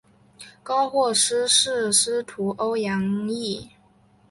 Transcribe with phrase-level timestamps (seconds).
[0.63, 3.69] 高获师事司徒欧阳歙。